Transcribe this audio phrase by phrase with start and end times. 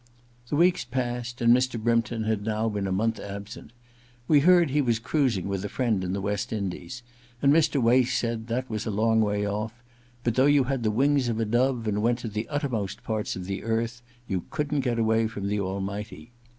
[0.49, 1.79] The weeks passed, and Mr.
[1.79, 3.71] Brympton had now been a month absent.
[4.27, 7.03] We heard he was cruising with a friend in the West Indies,
[7.39, 7.79] and Mr.
[7.79, 9.83] Wace s^d that was a long way off,
[10.23, 13.35] but though you had the wings of a dove and went to the uttermost parts
[13.35, 16.31] of the earth, you couldn't get away from the Almighty.